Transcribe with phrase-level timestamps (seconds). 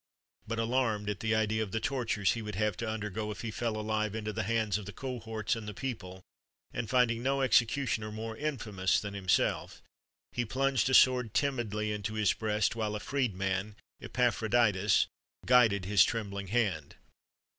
[0.47, 3.51] But, alarmed at the idea of the tortures he would have to undergo if he
[3.51, 6.23] fell alive into the hands of the cohorts and the people,
[6.73, 9.83] and finding no executioner more infamous than himself,
[10.31, 15.05] he plunged a sword timidly into his breast, while a freed man, Epaphroditus,
[15.45, 16.95] guided his trembling hand.